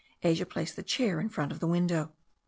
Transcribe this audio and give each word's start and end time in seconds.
Asia 0.23 0.47
placed 0.47 0.75
the 0.75 0.81
chair 0.81 1.19
in 1.19 1.29
front 1.29 1.51
of 1.51 1.59
the 1.59 1.67
window. 1.67 2.11